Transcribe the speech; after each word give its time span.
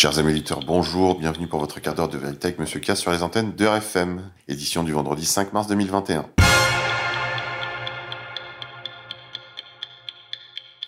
Chers 0.00 0.18
amis 0.18 0.30
auditeurs, 0.30 0.60
bonjour, 0.60 1.18
bienvenue 1.18 1.46
pour 1.46 1.60
votre 1.60 1.78
quart 1.78 1.94
d'heure 1.94 2.08
de 2.08 2.16
vérité 2.16 2.46
avec 2.46 2.58
Monsieur 2.58 2.80
K 2.80 2.96
sur 2.96 3.10
les 3.10 3.22
antennes 3.22 3.54
de 3.54 3.66
RFM, 3.66 4.30
édition 4.48 4.82
du 4.82 4.92
vendredi 4.92 5.26
5 5.26 5.52
mars 5.52 5.66
2021. 5.66 6.26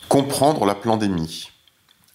Comprendre 0.08 0.64
la 0.64 0.74
pandémie. 0.74 1.50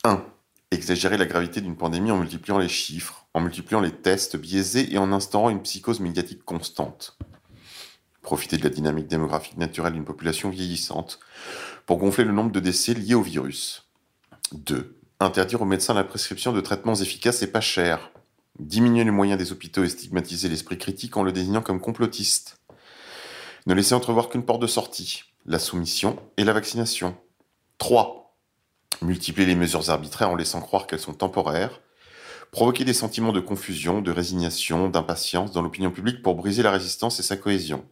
1. 0.06 0.26
Exagérer 0.72 1.18
la 1.18 1.28
gravité 1.28 1.62
d'une 1.62 1.78
pandémie 1.78 2.10
en 2.10 2.18
multipliant 2.18 2.58
les 2.58 2.68
chiffres, 2.68 3.28
en 3.36 3.42
multipliant 3.42 3.80
les 3.80 3.92
tests 3.92 4.36
biaisés 4.36 4.92
et 4.92 4.98
en 4.98 5.12
instaurant 5.12 5.52
une 5.52 5.62
psychose 5.62 6.00
médiatique 6.00 6.44
constante. 6.46 7.20
Profiter 8.24 8.58
de 8.58 8.64
la 8.64 8.72
dynamique 8.72 9.08
démographique 9.08 9.58
naturelle 9.58 9.94
d'une 9.94 10.04
population 10.04 10.50
vieillissante 10.50 11.20
pour 11.86 12.00
gonfler 12.00 12.24
le 12.24 12.34
nombre 12.34 12.52
de 12.52 12.60
décès 12.60 12.96
liés 12.96 13.14
au 13.14 13.22
virus. 13.22 13.88
2 14.54 14.98
Interdire 15.20 15.64
aux 15.64 15.66
médecins 15.66 15.96
la 15.96 16.04
prescription 16.04 16.54
de 16.54 16.62
traitements 16.62 16.94
efficaces 16.94 17.42
et 17.42 17.52
pas 17.52 17.60
chers. 17.60 18.12
Diminuer 18.60 19.04
les 19.04 19.10
moyens 19.10 19.40
des 19.40 19.52
hôpitaux 19.52 19.84
et 19.84 19.90
stigmatiser 19.90 20.48
l'esprit 20.48 20.78
critique 20.78 21.18
en 21.18 21.24
le 21.24 21.32
désignant 21.32 21.64
comme 21.64 21.82
complotiste. 21.82 22.60
Ne 23.66 23.74
laisser 23.74 23.96
entrevoir 23.96 24.30
qu'une 24.30 24.46
porte 24.46 24.62
de 24.62 24.68
sortie, 24.68 25.24
la 25.48 25.58
soumission 25.58 26.20
et 26.38 26.44
la 26.44 26.54
vaccination. 26.54 27.18
3. 27.80 28.38
Multiplier 29.02 29.48
les 29.48 29.56
mesures 29.56 29.90
arbitraires 29.90 30.30
en 30.30 30.36
laissant 30.36 30.62
croire 30.62 30.86
qu'elles 30.86 31.00
sont 31.00 31.16
temporaires. 31.16 31.82
Provoquer 32.52 32.86
des 32.86 32.94
sentiments 32.94 33.34
de 33.34 33.40
confusion, 33.40 34.04
de 34.04 34.12
résignation, 34.12 34.88
d'impatience 34.88 35.52
dans 35.52 35.64
l'opinion 35.64 35.90
publique 35.90 36.22
pour 36.22 36.36
briser 36.36 36.62
la 36.62 36.72
résistance 36.72 37.20
et 37.20 37.24
sa 37.24 37.38
cohésion. 37.38 37.88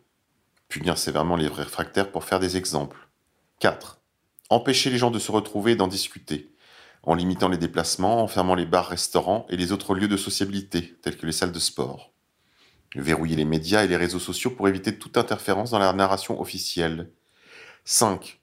Punir 0.69 0.99
sévèrement 0.99 1.37
les 1.37 1.47
réfractaires 1.47 2.11
pour 2.11 2.23
faire 2.23 2.39
des 2.39 2.55
exemples. 2.55 3.07
4. 3.61 3.99
Empêcher 4.51 4.91
les 4.91 4.99
gens 4.99 5.09
de 5.09 5.17
se 5.17 5.31
retrouver 5.31 5.71
et 5.71 5.75
d'en 5.75 5.87
discuter 5.87 6.54
en 7.05 7.15
limitant 7.15 7.49
les 7.49 7.57
déplacements, 7.57 8.23
en 8.23 8.27
fermant 8.27 8.55
les 8.55 8.65
bars, 8.65 8.87
restaurants 8.87 9.45
et 9.49 9.57
les 9.57 9.71
autres 9.71 9.93
lieux 9.93 10.07
de 10.07 10.17
sociabilité, 10.17 10.95
tels 11.01 11.17
que 11.17 11.25
les 11.25 11.31
salles 11.31 11.51
de 11.51 11.59
sport. 11.59 12.11
Verrouiller 12.95 13.35
les 13.35 13.45
médias 13.45 13.83
et 13.83 13.87
les 13.87 13.97
réseaux 13.97 14.19
sociaux 14.19 14.51
pour 14.51 14.67
éviter 14.67 14.97
toute 14.97 15.17
interférence 15.17 15.71
dans 15.71 15.79
la 15.79 15.93
narration 15.93 16.41
officielle. 16.41 17.11
5. 17.83 18.39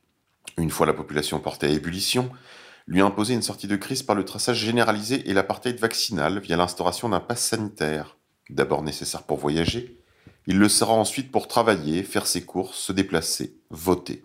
Une 0.58 0.70
fois 0.70 0.86
la 0.86 0.92
population 0.92 1.40
portée 1.40 1.66
à 1.66 1.70
ébullition, 1.70 2.30
lui 2.86 3.00
imposer 3.00 3.34
une 3.34 3.42
sortie 3.42 3.66
de 3.66 3.77
crise 3.77 4.02
par 4.02 4.14
le 4.14 4.24
traçage 4.24 4.58
généralisé 4.58 5.28
et 5.28 5.34
l'apartheid 5.34 5.78
vaccinal 5.78 6.38
via 6.40 6.56
l'instauration 6.56 7.08
d'un 7.08 7.20
pass 7.20 7.40
sanitaire, 7.40 8.16
d'abord 8.50 8.83
nécessaire 8.83 9.22
pour 9.22 9.38
voyager, 9.38 9.98
il 10.46 10.58
le 10.58 10.68
sera 10.68 10.92
ensuite 10.92 11.30
pour 11.30 11.48
travailler, 11.48 12.02
faire 12.02 12.27
ses 12.27 12.44
courses, 12.44 12.78
se 12.78 12.92
déplacer, 12.92 13.56
voter. 13.70 14.24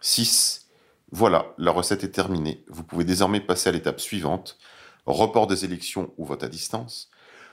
6 0.00 0.67
voilà, 1.10 1.54
la 1.56 1.70
recette 1.70 2.04
est 2.04 2.10
terminée. 2.10 2.64
Vous 2.68 2.84
pouvez 2.84 3.04
désormais 3.04 3.40
passer 3.40 3.70
à 3.70 3.72
l'étape 3.72 4.00
suivante. 4.00 4.58
Report 5.06 5.46
des 5.46 5.64
élections 5.64 6.12
ou 6.18 6.26
vote 6.26 6.42
à 6.42 6.48
distance, 6.48 7.08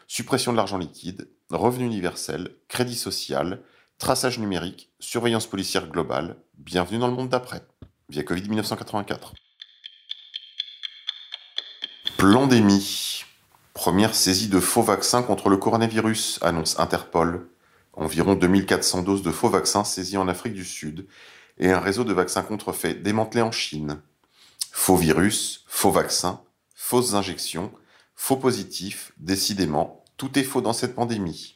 suppression 0.08 0.52
de 0.52 0.58
l'argent 0.58 0.78
liquide, 0.78 1.30
revenu 1.50 1.86
universel, 1.86 2.50
crédit 2.67 2.95
social, 2.95 3.62
traçage 3.97 4.39
numérique, 4.39 4.92
surveillance 5.00 5.47
policière 5.47 5.88
globale. 5.88 6.36
Bienvenue 6.58 7.00
dans 7.00 7.08
le 7.08 7.14
monde 7.14 7.30
d'après, 7.30 7.62
via 8.09 8.23
Covid 8.23 8.42
1984. 8.42 9.34
Plandémie. 12.17 13.23
Première 13.73 14.16
saisie 14.16 14.50
de 14.50 14.59
faux 14.59 14.81
vaccins 14.81 15.23
contre 15.23 15.47
le 15.47 15.58
coronavirus, 15.58 16.40
annonce 16.42 16.78
Interpol. 16.78 17.47
Environ 17.94 18.36
2400 18.36 19.03
doses 19.03 19.23
de 19.23 19.31
faux 19.31 19.50
vaccins 19.50 19.86
saisies 19.86 20.17
en 20.17 20.28
Afrique 20.28 20.53
du 20.53 20.66
Sud 20.66 21.08
et 21.58 21.72
un 21.72 21.80
réseau 21.80 22.03
de 22.03 22.14
vaccins 22.14 22.42
contrefaits 22.44 23.02
démantelé 23.02 23.41
en 23.41 23.52
Chine. 23.52 24.02
Faux 24.72 24.97
virus, 24.97 25.63
faux 25.68 25.91
vaccins, 25.91 26.41
fausses 26.74 27.13
injections, 27.13 27.72
faux 28.16 28.38
positifs, 28.38 29.13
décidément, 29.18 30.03
tout 30.18 30.38
est 30.38 30.44
faux 30.44 30.62
dans 30.62 30.74
cette 30.74 30.96
pandémie. 30.96 31.56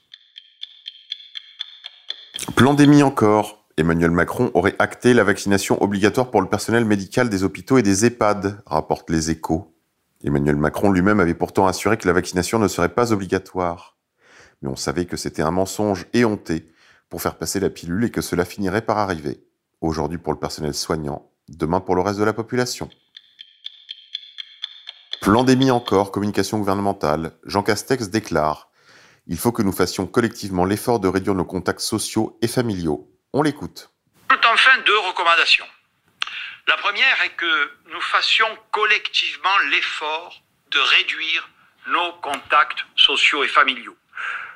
Plandémie 2.56 3.04
encore. 3.04 3.66
Emmanuel 3.78 4.12
Macron 4.12 4.52
aurait 4.56 4.76
acté 4.80 5.14
la 5.14 5.24
vaccination 5.24 5.82
obligatoire 5.82 6.32
pour 6.32 6.42
le 6.42 6.50
personnel 6.50 6.84
médical 6.84 7.30
des 7.30 7.44
hôpitaux 7.44 7.78
et 7.78 7.84
des 7.84 8.06
EHPAD, 8.06 8.62
rapportent 8.66 9.10
les 9.10 9.32
échos. 9.32 9.74
Emmanuel 10.22 10.58
Macron 10.58 10.92
lui-même 10.92 11.22
avait 11.22 11.34
pourtant 11.34 11.66
assuré 11.66 11.96
que 11.96 12.08
la 12.08 12.14
vaccination 12.14 12.60
ne 12.60 12.68
serait 12.68 12.94
pas 12.94 13.14
obligatoire. 13.14 13.98
Mais 14.62 14.68
on 14.68 14.76
savait 14.76 15.06
que 15.06 15.16
c'était 15.16 15.44
un 15.44 15.52
mensonge 15.52 16.08
éhonté 16.12 16.70
pour 17.08 17.22
faire 17.22 17.38
passer 17.38 17.62
la 17.62 17.70
pilule 17.70 18.04
et 18.04 18.12
que 18.12 18.20
cela 18.20 18.44
finirait 18.44 18.82
par 18.82 18.98
arriver 18.98 19.49
aujourd'hui 19.82 20.18
pour 20.18 20.34
le 20.34 20.40
personnel 20.40 20.74
soignant, 20.74 21.32
demain 21.48 21.80
pour 21.80 21.96
le 21.96 22.02
reste 22.02 22.20
de 22.20 22.24
la 22.24 22.34
population. 22.34 22.90
Plandémie 25.22 25.72
encore, 25.72 26.12
communication 26.12 26.60
gouvernementale. 26.60 27.38
Jean 27.46 27.62
Castex 27.62 28.10
déclare 28.10 28.70
Il 29.28 29.38
faut 29.38 29.52
que 29.52 29.62
nous 29.62 29.74
fassions 29.74 30.08
collectivement 30.08 30.66
l'effort 30.66 31.00
de 31.00 31.08
réduire 31.08 31.36
nos 31.36 31.46
contacts 31.46 31.82
sociaux 31.82 32.38
et 32.42 32.48
familiaux. 32.48 33.10
On 33.34 33.42
l'écoute. 33.42 33.92
Enfin, 34.52 34.72
deux 34.86 35.00
recommandations. 35.00 35.66
La 36.68 36.78
première 36.78 37.22
est 37.24 37.36
que 37.36 37.72
nous 37.92 38.02
fassions 38.02 38.48
collectivement 38.72 39.58
l'effort 39.70 40.42
de 40.72 40.80
réduire 40.80 41.50
nos 41.88 42.14
contacts 42.22 42.86
sociaux 42.96 43.44
et 43.44 43.48
familiaux. 43.48 43.96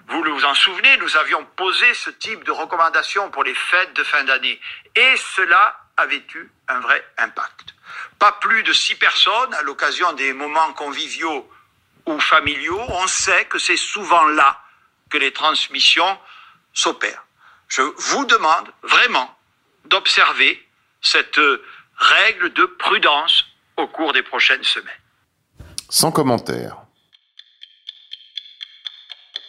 Vous 0.09 0.23
vous 0.23 0.45
en 0.45 0.53
souvenez, 0.53 0.97
nous 0.97 1.17
avions 1.17 1.45
posé 1.55 1.93
ce 1.93 2.09
type 2.09 2.43
de 2.43 2.51
recommandation 2.51 3.29
pour 3.31 3.43
les 3.43 3.55
fêtes 3.55 3.93
de 3.93 4.03
fin 4.03 4.23
d'année. 4.23 4.59
Et 4.95 5.15
cela 5.35 5.79
avait 5.97 6.23
eu 6.35 6.51
un 6.67 6.79
vrai 6.79 7.05
impact. 7.17 7.73
Pas 8.19 8.31
plus 8.33 8.63
de 8.63 8.73
six 8.73 8.95
personnes 8.95 9.53
à 9.53 9.61
l'occasion 9.61 10.11
des 10.13 10.33
moments 10.33 10.73
conviviaux 10.73 11.49
ou 12.05 12.19
familiaux. 12.19 12.81
On 12.89 13.07
sait 13.07 13.45
que 13.45 13.59
c'est 13.59 13.77
souvent 13.77 14.25
là 14.27 14.59
que 15.09 15.17
les 15.17 15.31
transmissions 15.31 16.17
s'opèrent. 16.73 17.23
Je 17.67 17.81
vous 17.81 18.25
demande 18.25 18.71
vraiment 18.83 19.35
d'observer 19.85 20.67
cette 21.01 21.39
règle 21.97 22.51
de 22.53 22.65
prudence 22.65 23.45
au 23.77 23.87
cours 23.87 24.13
des 24.13 24.23
prochaines 24.23 24.63
semaines. 24.63 24.93
Sans 25.89 26.11
commentaire. 26.11 26.82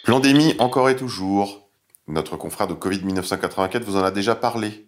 Plandémie 0.04 0.54
encore 0.58 0.90
et 0.90 0.96
toujours. 0.96 1.70
Notre 2.08 2.36
confrère 2.36 2.68
de 2.68 2.74
Covid 2.74 3.02
1984 3.02 3.82
vous 3.84 3.96
en 3.96 4.04
a 4.04 4.10
déjà 4.10 4.34
parlé. 4.34 4.86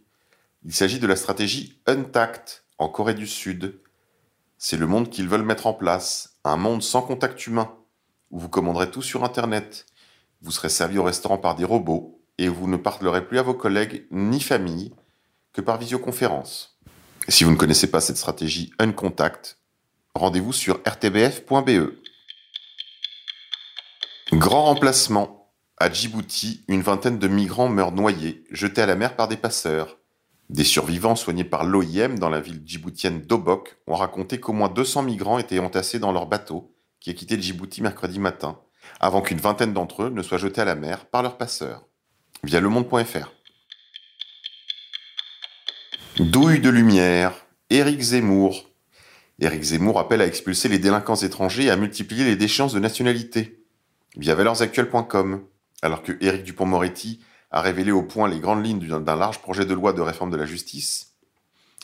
Il 0.63 0.75
s'agit 0.75 0.99
de 0.99 1.07
la 1.07 1.17
stratégie 1.17 1.81
Untact 1.87 2.65
en 2.77 2.91
Corée 2.91 3.15
du 3.15 3.27
Sud. 3.27 3.81
C'est 4.59 4.77
le 4.77 4.87
monde 4.87 5.09
qu'ils 5.09 5.27
veulent 5.27 5.43
mettre 5.43 5.67
en 5.67 5.73
place, 5.73 6.37
un 6.45 6.59
monde 6.59 6.83
sans 6.83 7.01
contact 7.01 7.47
humain, 7.47 7.73
où 8.31 8.39
vous 8.39 8.51
commanderez 8.51 8.91
tout 8.91 9.01
sur 9.01 9.25
Internet. 9.25 9.87
Vous 10.43 10.51
serez 10.51 10.69
servi 10.69 10.99
au 10.99 11.05
restaurant 11.05 11.39
par 11.39 11.55
des 11.55 11.65
robots 11.65 12.21
et 12.37 12.49
vous 12.49 12.69
ne 12.69 12.77
parlerez 12.77 13.27
plus 13.27 13.39
à 13.39 13.43
vos 13.43 13.55
collègues 13.55 14.05
ni 14.11 14.39
famille 14.39 14.93
que 15.55 15.63
par 15.63 15.79
visioconférence. 15.79 16.79
si 17.27 17.45
vous 17.45 17.53
ne 17.53 17.57
connaissez 17.57 17.91
pas 17.91 18.03
cette 18.03 18.19
stratégie 18.19 18.71
Uncontact, 18.79 19.57
rendez-vous 20.15 20.53
sur 20.53 20.75
rtbf.be. 20.87 22.06
Grand 24.33 24.65
remplacement. 24.65 25.53
À 25.79 25.89
Djibouti, 25.89 26.65
une 26.67 26.83
vingtaine 26.83 27.21
de 27.21 27.29
migrants 27.29 27.69
meurent 27.69 27.93
noyés, 27.93 28.43
jetés 28.51 28.83
à 28.83 28.87
la 28.87 28.97
mer 28.97 29.15
par 29.15 29.29
des 29.29 29.37
passeurs. 29.37 29.99
Des 30.51 30.65
survivants 30.65 31.15
soignés 31.15 31.45
par 31.45 31.65
l'OIM 31.65 32.19
dans 32.19 32.29
la 32.29 32.41
ville 32.41 32.61
djiboutienne 32.65 33.21
d'Obok 33.21 33.79
ont 33.87 33.95
raconté 33.95 34.41
qu'au 34.41 34.53
moins 34.53 34.69
200 34.69 35.05
migrants 35.05 35.39
étaient 35.39 35.61
entassés 35.61 36.01
dans 36.01 36.11
leur 36.11 36.27
bateau, 36.27 36.75
qui 36.99 37.11
a 37.11 37.13
quitté 37.13 37.41
Djibouti 37.41 37.83
mercredi 37.83 38.19
matin, 38.19 38.59
avant 38.99 39.23
qu'une 39.23 39.39
vingtaine 39.39 39.73
d'entre 39.73 40.03
eux 40.03 40.11
ne 40.11 40.23
soient 40.23 40.39
jetés 40.39 40.61
à 40.61 40.65
la 40.65 40.75
mer 40.75 41.07
par 41.07 41.23
leurs 41.23 41.39
passeurs. 41.39 41.85
Via 42.43 42.59
lemonde.fr. 42.59 43.33
Douille 46.19 46.61
de 46.61 46.71
lumière. 46.71 47.33
Éric 47.71 48.01
Zemmour. 48.01 48.71
Éric 49.39 49.63
Zemmour 49.63 50.01
appelle 50.01 50.21
à 50.21 50.27
expulser 50.27 50.69
les 50.69 50.81
délinquants 50.81 51.15
étrangers 51.15 51.67
et 51.67 51.71
à 51.71 51.77
multiplier 51.77 52.25
les 52.25 52.35
déchéances 52.35 52.73
de 52.73 52.81
nationalité 52.81 53.63
via 54.17 54.35
valorsactuelles.com, 54.35 55.47
alors 55.83 56.03
que 56.03 56.13
Éric 56.21 56.43
Dupont-Moretti 56.45 57.25
a 57.51 57.61
révélé 57.61 57.93
au 57.93 58.03
point 58.03 58.29
les 58.29 58.41
grandes 58.41 58.65
lignes 58.65 58.81
d'un 58.81 59.17
large 59.17 59.41
projet 59.41 59.65
de 59.65 59.75
loi 59.75 59.93
de 59.93 60.01
réforme 60.01 60.31
de 60.31 60.37
la 60.37 60.47
justice, 60.47 61.15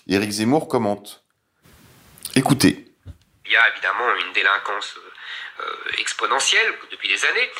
Éric 0.08 0.30
Zemmour 0.30 0.68
commente. 0.68 1.22
Écoutez. 2.34 2.84
Il 3.46 3.52
y 3.52 3.56
a 3.56 3.68
évidemment 3.70 4.14
une 4.16 4.32
délinquance 4.32 4.98
euh, 5.60 5.64
exponentielle 5.98 6.74
depuis 6.90 7.08
des 7.08 7.24
années. 7.24 7.50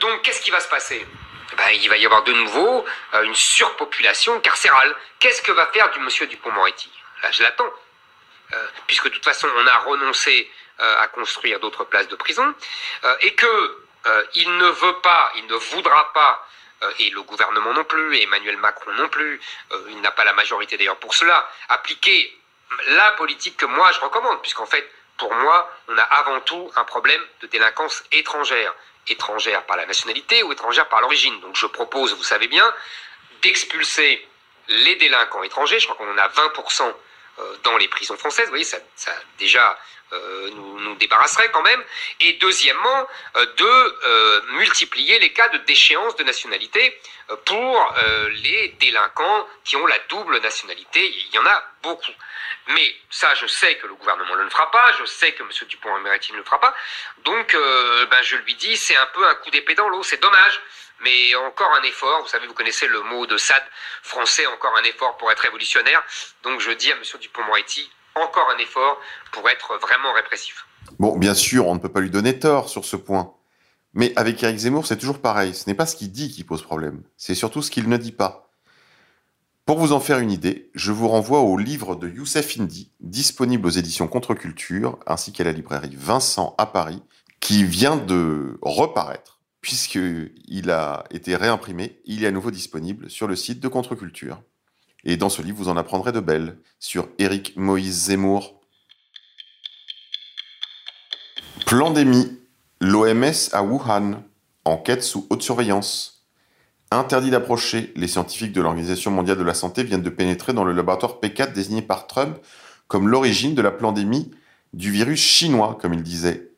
Donc 0.00 0.22
qu'est-ce 0.22 0.40
qui 0.40 0.50
va 0.50 0.60
se 0.60 0.68
passer? 0.68 1.04
Ben, 1.56 1.70
Il 1.74 1.88
va 1.88 1.96
y 1.96 2.06
avoir 2.06 2.22
de 2.24 2.32
nouveau 2.32 2.84
euh, 3.14 3.22
une 3.24 3.34
surpopulation 3.34 4.40
carcérale. 4.40 4.94
Qu'est-ce 5.18 5.42
que 5.42 5.52
va 5.52 5.66
faire 5.66 5.90
du 5.90 5.98
monsieur 6.00 6.26
Dupont-Moretti 6.26 6.90
Là, 7.22 7.30
je 7.32 7.42
l'attends. 7.42 7.72
Euh, 8.52 8.66
puisque 8.86 9.04
de 9.04 9.10
toute 9.10 9.24
façon, 9.24 9.48
on 9.58 9.66
a 9.66 9.78
renoncé 9.78 10.50
à 10.82 11.08
construire 11.08 11.60
d'autres 11.60 11.84
places 11.84 12.08
de 12.08 12.16
prison, 12.16 12.54
et 13.20 13.34
que 13.34 13.84
euh, 14.06 14.24
il 14.34 14.56
ne 14.56 14.66
veut 14.66 14.98
pas, 15.00 15.32
il 15.36 15.46
ne 15.46 15.54
voudra 15.54 16.12
pas, 16.12 16.46
euh, 16.82 16.92
et 16.98 17.10
le 17.10 17.22
gouvernement 17.22 17.72
non 17.74 17.84
plus, 17.84 18.16
et 18.16 18.22
Emmanuel 18.22 18.56
Macron 18.56 18.92
non 18.92 19.08
plus, 19.08 19.40
euh, 19.72 19.86
il 19.90 20.00
n'a 20.00 20.10
pas 20.10 20.24
la 20.24 20.32
majorité 20.32 20.76
d'ailleurs 20.76 20.96
pour 20.96 21.14
cela, 21.14 21.48
appliquer 21.68 22.36
la 22.88 23.12
politique 23.12 23.56
que 23.56 23.66
moi 23.66 23.92
je 23.92 24.00
recommande, 24.00 24.40
puisqu'en 24.40 24.66
fait, 24.66 24.90
pour 25.18 25.34
moi, 25.34 25.70
on 25.88 25.98
a 25.98 26.02
avant 26.02 26.40
tout 26.40 26.72
un 26.76 26.84
problème 26.84 27.22
de 27.42 27.46
délinquance 27.48 28.02
étrangère. 28.12 28.74
Étrangère 29.06 29.64
par 29.66 29.76
la 29.76 29.86
nationalité 29.86 30.42
ou 30.42 30.52
étrangère 30.52 30.88
par 30.88 31.00
l'origine. 31.00 31.38
Donc 31.40 31.56
je 31.56 31.66
propose, 31.66 32.14
vous 32.14 32.22
savez 32.22 32.48
bien, 32.48 32.74
d'expulser 33.42 34.26
les 34.68 34.96
délinquants 34.96 35.42
étrangers. 35.42 35.78
Je 35.78 35.86
crois 35.86 35.96
qu'on 35.96 36.10
en 36.10 36.18
a 36.18 36.28
20% 36.28 36.94
euh, 37.38 37.56
dans 37.64 37.76
les 37.76 37.88
prisons 37.88 38.16
françaises. 38.16 38.46
Vous 38.46 38.52
voyez, 38.52 38.64
ça, 38.64 38.78
ça 38.96 39.12
déjà 39.38 39.78
euh, 40.12 40.50
nous, 40.54 40.80
nous, 40.80 40.94
débarrasserait 40.96 41.50
quand 41.50 41.62
même. 41.62 41.82
Et 42.20 42.32
deuxièmement, 42.34 43.08
euh, 43.36 43.46
de 43.56 43.64
euh, 43.64 44.42
multiplier 44.58 45.18
les 45.20 45.32
cas 45.32 45.48
de 45.48 45.58
déchéance 45.58 46.16
de 46.16 46.24
nationalité 46.24 47.00
pour 47.44 47.94
les 48.42 48.74
délinquants 48.80 49.46
qui 49.62 49.76
ont 49.76 49.86
la 49.86 49.98
double 50.08 50.40
nationalité. 50.40 51.00
Il 51.06 51.32
y 51.32 51.38
en 51.38 51.46
a 51.46 51.62
beaucoup. 51.80 52.10
Mais 52.74 52.92
ça, 53.08 53.34
je 53.36 53.46
sais 53.46 53.76
que 53.76 53.86
le 53.86 53.94
gouvernement 53.94 54.34
ne 54.34 54.42
le 54.42 54.50
fera 54.50 54.68
pas, 54.72 54.92
je 54.98 55.04
sais 55.04 55.30
que 55.32 55.44
M. 55.44 55.48
Dupont-Moretti 55.68 56.32
ne 56.32 56.38
le 56.38 56.44
fera 56.44 56.58
pas. 56.58 56.74
Donc, 57.18 57.52
ben, 57.52 58.22
je 58.22 58.34
lui 58.34 58.56
dis, 58.56 58.76
c'est 58.76 58.96
un 58.96 59.06
peu 59.14 59.24
un 59.28 59.36
coup 59.36 59.50
d'épée 59.50 59.76
dans 59.76 59.88
l'eau, 59.88 60.02
c'est 60.02 60.20
dommage. 60.20 60.60
Mais 61.02 61.34
encore 61.36 61.72
un 61.74 61.82
effort, 61.82 62.22
vous 62.22 62.28
savez, 62.28 62.48
vous 62.48 62.54
connaissez 62.54 62.88
le 62.88 63.00
mot 63.02 63.26
de 63.26 63.36
Sade 63.36 63.64
français, 64.02 64.46
encore 64.46 64.76
un 64.76 64.82
effort 64.82 65.16
pour 65.16 65.30
être 65.30 65.40
révolutionnaire. 65.40 66.02
Donc 66.42 66.60
je 66.60 66.72
dis 66.72 66.90
à 66.90 66.96
M. 66.96 67.02
Dupont-Moretti, 67.20 67.90
encore 68.20 68.48
un 68.54 68.58
effort 68.58 68.98
pour 69.32 69.48
être 69.48 69.78
vraiment 69.80 70.12
répressif. 70.14 70.66
Bon, 70.98 71.16
bien 71.16 71.34
sûr, 71.34 71.66
on 71.66 71.74
ne 71.74 71.80
peut 71.80 71.88
pas 71.88 72.00
lui 72.00 72.10
donner 72.10 72.38
tort 72.38 72.68
sur 72.68 72.84
ce 72.84 72.96
point. 72.96 73.34
Mais 73.94 74.12
avec 74.16 74.42
Eric 74.42 74.58
Zemmour, 74.58 74.86
c'est 74.86 74.96
toujours 74.96 75.20
pareil. 75.20 75.54
Ce 75.54 75.68
n'est 75.68 75.74
pas 75.74 75.86
ce 75.86 75.96
qu'il 75.96 76.12
dit 76.12 76.30
qui 76.30 76.44
pose 76.44 76.62
problème, 76.62 77.02
c'est 77.16 77.34
surtout 77.34 77.62
ce 77.62 77.70
qu'il 77.70 77.88
ne 77.88 77.96
dit 77.96 78.12
pas. 78.12 78.50
Pour 79.66 79.78
vous 79.78 79.92
en 79.92 80.00
faire 80.00 80.18
une 80.18 80.32
idée, 80.32 80.70
je 80.74 80.90
vous 80.90 81.06
renvoie 81.06 81.40
au 81.40 81.56
livre 81.56 81.94
de 81.94 82.08
Youssef 82.08 82.58
Indy, 82.58 82.90
disponible 83.00 83.66
aux 83.68 83.70
éditions 83.70 84.08
Contre-Culture, 84.08 84.98
ainsi 85.06 85.32
qu'à 85.32 85.44
la 85.44 85.52
librairie 85.52 85.94
Vincent 85.96 86.54
à 86.58 86.66
Paris, 86.66 87.02
qui 87.38 87.62
vient 87.64 87.96
de 87.96 88.58
reparaître, 88.62 89.40
puisqu'il 89.60 90.70
a 90.70 91.04
été 91.10 91.36
réimprimé, 91.36 92.00
il 92.04 92.24
est 92.24 92.26
à 92.26 92.32
nouveau 92.32 92.50
disponible 92.50 93.08
sur 93.10 93.28
le 93.28 93.36
site 93.36 93.60
de 93.60 93.68
Contre-Culture. 93.68 94.42
Et 95.04 95.16
dans 95.16 95.28
ce 95.28 95.42
livre, 95.42 95.58
vous 95.58 95.68
en 95.68 95.76
apprendrez 95.76 96.12
de 96.12 96.20
belles 96.20 96.58
sur 96.78 97.08
Éric 97.18 97.56
Moïse 97.56 98.06
Zemmour. 98.06 98.60
Plandémie. 101.66 102.38
L'OMS 102.80 103.50
à 103.52 103.62
Wuhan. 103.62 104.22
Enquête 104.64 105.02
sous 105.02 105.26
haute 105.30 105.42
surveillance. 105.42 106.26
Interdit 106.90 107.30
d'approcher, 107.30 107.92
les 107.94 108.08
scientifiques 108.08 108.52
de 108.52 108.60
l'Organisation 108.60 109.10
mondiale 109.10 109.38
de 109.38 109.44
la 109.44 109.54
santé 109.54 109.84
viennent 109.84 110.02
de 110.02 110.10
pénétrer 110.10 110.52
dans 110.52 110.64
le 110.64 110.72
laboratoire 110.72 111.18
P4 111.22 111.52
désigné 111.52 111.82
par 111.82 112.06
Trump 112.06 112.36
comme 112.88 113.08
l'origine 113.08 113.54
de 113.54 113.62
la 113.62 113.70
pandémie 113.70 114.32
du 114.72 114.90
virus 114.90 115.20
chinois, 115.20 115.78
comme 115.80 115.94
il 115.94 116.02
disait. 116.02 116.50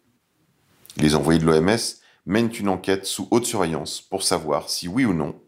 Les 0.96 1.14
envoyés 1.14 1.38
de 1.38 1.44
l'OMS 1.44 1.76
mènent 2.24 2.50
une 2.58 2.70
enquête 2.70 3.04
sous 3.04 3.28
haute 3.30 3.44
surveillance 3.44 4.00
pour 4.00 4.22
savoir 4.22 4.70
si 4.70 4.88
oui 4.88 5.04
ou 5.04 5.12
non 5.12 5.38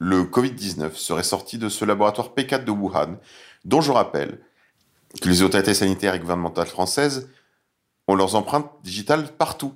le 0.00 0.24
Covid-19 0.24 0.94
serait 0.94 1.22
sorti 1.22 1.58
de 1.58 1.68
ce 1.68 1.84
laboratoire 1.84 2.32
P4 2.34 2.64
de 2.64 2.70
Wuhan, 2.72 3.18
dont 3.64 3.82
je 3.82 3.92
rappelle 3.92 4.40
que 5.20 5.28
les 5.28 5.42
autorités 5.42 5.74
sanitaires 5.74 6.14
et 6.14 6.18
gouvernementales 6.18 6.66
françaises 6.66 7.28
ont 8.08 8.14
leurs 8.14 8.34
empreintes 8.34 8.70
digitales 8.82 9.28
partout. 9.36 9.74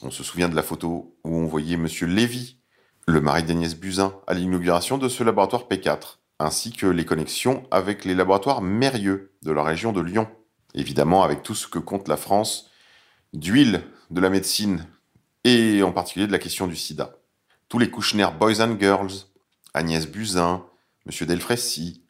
On 0.00 0.10
se 0.10 0.24
souvient 0.24 0.48
de 0.48 0.56
la 0.56 0.62
photo 0.62 1.14
où 1.22 1.36
on 1.36 1.46
voyait 1.46 1.74
M. 1.74 1.86
Lévy, 2.02 2.58
le 3.06 3.20
mari 3.20 3.42
d'Agnès 3.42 3.76
Buzyn, 3.76 4.14
à 4.26 4.32
l'inauguration 4.32 4.96
de 4.96 5.08
ce 5.08 5.22
laboratoire 5.22 5.66
P4, 5.68 6.16
ainsi 6.38 6.72
que 6.72 6.86
les 6.86 7.04
connexions 7.04 7.66
avec 7.70 8.06
les 8.06 8.14
laboratoires 8.14 8.62
Mérieux 8.62 9.34
de 9.42 9.52
la 9.52 9.62
région 9.62 9.92
de 9.92 10.00
Lyon. 10.00 10.28
Évidemment, 10.74 11.24
avec 11.24 11.42
tout 11.42 11.54
ce 11.54 11.68
que 11.68 11.78
compte 11.78 12.08
la 12.08 12.16
France 12.16 12.70
d'huile, 13.34 13.82
de 14.10 14.20
la 14.22 14.30
médecine 14.30 14.86
et 15.44 15.82
en 15.82 15.92
particulier 15.92 16.26
de 16.26 16.32
la 16.32 16.38
question 16.38 16.66
du 16.66 16.76
sida. 16.76 17.16
Tous 17.68 17.78
les 17.78 17.90
Kouchner 17.90 18.28
Boys 18.38 18.62
and 18.62 18.78
Girls, 18.80 19.27
Agnès 19.78 20.08
Buzyn, 20.08 20.66
M. 21.06 21.26
Delfrécy, 21.28 22.02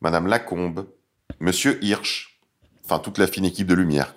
Madame 0.00 0.28
Lacombe, 0.28 0.86
M. 1.40 1.50
Hirsch, 1.82 2.40
enfin 2.84 3.00
toute 3.00 3.18
la 3.18 3.26
fine 3.26 3.44
équipe 3.44 3.66
de 3.66 3.74
Lumière. 3.74 4.14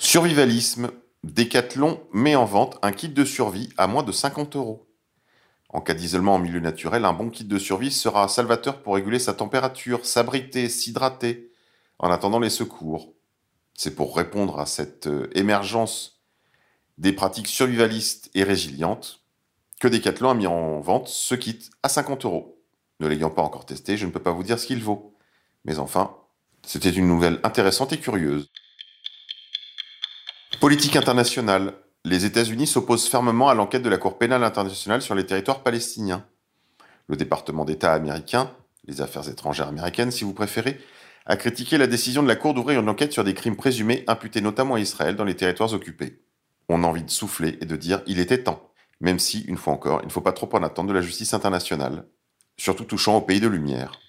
Survivalisme, 0.00 0.90
Decathlon 1.22 2.02
met 2.12 2.34
en 2.34 2.44
vente 2.44 2.76
un 2.82 2.90
kit 2.90 3.08
de 3.08 3.24
survie 3.24 3.68
à 3.76 3.86
moins 3.86 4.02
de 4.02 4.10
50 4.10 4.56
euros. 4.56 4.88
En 5.68 5.80
cas 5.80 5.94
d'isolement 5.94 6.34
en 6.34 6.38
milieu 6.40 6.58
naturel, 6.58 7.04
un 7.04 7.12
bon 7.12 7.30
kit 7.30 7.44
de 7.44 7.58
survie 7.58 7.92
sera 7.92 8.26
salvateur 8.26 8.82
pour 8.82 8.96
réguler 8.96 9.20
sa 9.20 9.34
température, 9.34 10.04
s'abriter, 10.04 10.68
s'hydrater, 10.68 11.52
en 12.00 12.10
attendant 12.10 12.40
les 12.40 12.50
secours. 12.50 13.14
C'est 13.74 13.94
pour 13.94 14.16
répondre 14.16 14.58
à 14.58 14.66
cette 14.66 15.06
euh, 15.06 15.30
émergence 15.36 16.20
des 16.96 17.12
pratiques 17.12 17.46
survivalistes 17.46 18.28
et 18.34 18.42
résilientes 18.42 19.20
que 19.78 19.88
Decathlon 19.88 20.30
a 20.30 20.34
mis 20.34 20.46
en 20.46 20.80
vente 20.80 21.08
ce 21.08 21.34
kit 21.34 21.58
à 21.82 21.88
50 21.88 22.24
euros. 22.24 22.60
Ne 23.00 23.06
l'ayant 23.06 23.30
pas 23.30 23.42
encore 23.42 23.66
testé, 23.66 23.96
je 23.96 24.06
ne 24.06 24.10
peux 24.10 24.22
pas 24.22 24.32
vous 24.32 24.42
dire 24.42 24.58
ce 24.58 24.66
qu'il 24.66 24.82
vaut. 24.82 25.14
Mais 25.64 25.78
enfin, 25.78 26.16
c'était 26.66 26.90
une 26.90 27.06
nouvelle 27.06 27.38
intéressante 27.44 27.92
et 27.92 27.98
curieuse. 27.98 28.50
Politique 30.60 30.96
internationale. 30.96 31.74
Les 32.04 32.24
États-Unis 32.24 32.66
s'opposent 32.66 33.08
fermement 33.08 33.48
à 33.48 33.54
l'enquête 33.54 33.82
de 33.82 33.88
la 33.88 33.98
Cour 33.98 34.18
pénale 34.18 34.42
internationale 34.42 35.02
sur 35.02 35.14
les 35.14 35.26
territoires 35.26 35.62
palestiniens. 35.62 36.24
Le 37.06 37.16
département 37.16 37.64
d'État 37.64 37.92
américain, 37.92 38.50
les 38.86 39.00
affaires 39.00 39.28
étrangères 39.28 39.68
américaines 39.68 40.10
si 40.10 40.24
vous 40.24 40.32
préférez, 40.32 40.80
a 41.26 41.36
critiqué 41.36 41.76
la 41.76 41.86
décision 41.86 42.22
de 42.22 42.28
la 42.28 42.36
Cour 42.36 42.54
d'ouvrir 42.54 42.80
une 42.80 42.88
enquête 42.88 43.12
sur 43.12 43.24
des 43.24 43.34
crimes 43.34 43.56
présumés 43.56 44.04
imputés 44.06 44.40
notamment 44.40 44.74
à 44.74 44.80
Israël 44.80 45.16
dans 45.16 45.24
les 45.24 45.36
territoires 45.36 45.72
occupés. 45.74 46.22
On 46.68 46.82
a 46.84 46.86
envie 46.86 47.02
de 47.02 47.10
souffler 47.10 47.58
et 47.60 47.66
de 47.66 47.76
dire 47.76 48.02
il 48.06 48.18
était 48.18 48.42
temps 48.42 48.67
même 49.00 49.18
si, 49.18 49.42
une 49.42 49.56
fois 49.56 49.72
encore, 49.72 50.00
il 50.02 50.06
ne 50.06 50.12
faut 50.12 50.20
pas 50.20 50.32
trop 50.32 50.48
en 50.52 50.62
attendre 50.62 50.88
de 50.88 50.94
la 50.94 51.00
justice 51.00 51.34
internationale, 51.34 52.06
surtout 52.56 52.84
touchant 52.84 53.16
au 53.16 53.20
pays 53.20 53.40
de 53.40 53.48
lumière. 53.48 54.00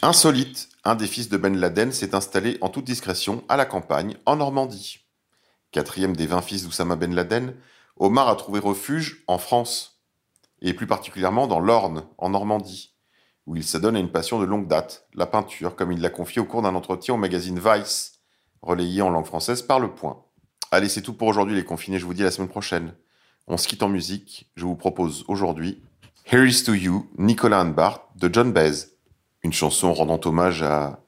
Insolite, 0.00 0.68
un 0.84 0.94
des 0.94 1.06
fils 1.06 1.28
de 1.28 1.36
Ben 1.36 1.56
Laden 1.56 1.92
s'est 1.92 2.14
installé 2.14 2.58
en 2.60 2.68
toute 2.68 2.84
discrétion 2.84 3.44
à 3.48 3.56
la 3.56 3.66
campagne, 3.66 4.16
en 4.26 4.36
Normandie. 4.36 4.98
Quatrième 5.70 6.16
des 6.16 6.26
20 6.26 6.42
fils 6.42 6.64
d'Oussama 6.64 6.96
Ben 6.96 7.14
Laden, 7.14 7.54
Omar 7.96 8.28
a 8.28 8.36
trouvé 8.36 8.58
refuge 8.58 9.22
en 9.28 9.38
France, 9.38 10.02
et 10.60 10.74
plus 10.74 10.86
particulièrement 10.86 11.46
dans 11.46 11.60
l'Orne, 11.60 12.04
en 12.18 12.30
Normandie, 12.30 12.96
où 13.46 13.56
il 13.56 13.64
s'adonne 13.64 13.96
à 13.96 14.00
une 14.00 14.12
passion 14.12 14.40
de 14.40 14.44
longue 14.44 14.66
date, 14.66 15.06
la 15.14 15.26
peinture, 15.26 15.76
comme 15.76 15.92
il 15.92 16.00
l'a 16.00 16.10
confié 16.10 16.40
au 16.40 16.46
cours 16.46 16.62
d'un 16.62 16.74
entretien 16.74 17.14
au 17.14 17.18
magazine 17.18 17.60
Vice, 17.60 18.20
relayé 18.62 19.02
en 19.02 19.10
langue 19.10 19.26
française 19.26 19.62
par 19.62 19.80
Le 19.80 19.94
Point. 19.94 20.24
Allez, 20.72 20.88
c'est 20.88 21.02
tout 21.02 21.12
pour 21.12 21.28
aujourd'hui 21.28 21.54
les 21.54 21.64
confinés, 21.64 21.98
je 21.98 22.06
vous 22.06 22.14
dis 22.14 22.22
à 22.22 22.24
la 22.24 22.30
semaine 22.30 22.48
prochaine. 22.48 22.94
On 23.46 23.58
se 23.58 23.68
quitte 23.68 23.82
en 23.82 23.90
musique, 23.90 24.48
je 24.56 24.64
vous 24.64 24.74
propose 24.74 25.22
aujourd'hui 25.28 25.82
Here 26.24 26.48
is 26.48 26.64
to 26.64 26.72
You, 26.72 27.10
Nicolas 27.18 27.62
and 27.62 27.72
Bart 27.72 28.08
de 28.16 28.32
John 28.32 28.52
Baez, 28.52 28.86
une 29.42 29.52
chanson 29.52 29.92
rendant 29.92 30.18
hommage 30.24 30.62
à, 30.62 30.98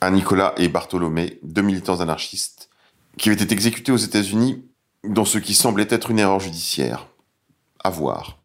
à 0.00 0.12
Nicolas 0.12 0.54
et 0.56 0.68
Bartholomé, 0.68 1.40
deux 1.42 1.62
militants 1.62 2.00
anarchistes, 2.00 2.70
qui 3.16 3.28
avaient 3.28 3.42
été 3.42 3.52
exécutés 3.52 3.90
aux 3.90 3.96
États-Unis 3.96 4.64
dans 5.02 5.24
ce 5.24 5.38
qui 5.38 5.54
semblait 5.54 5.88
être 5.90 6.12
une 6.12 6.20
erreur 6.20 6.38
judiciaire. 6.38 7.08
À 7.82 7.90
voir. 7.90 8.38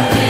Amém. 0.00 0.29